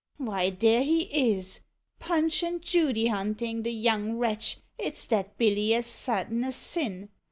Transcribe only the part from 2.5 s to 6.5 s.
Judy hunting, the young wretch, it 's that Billy as sartin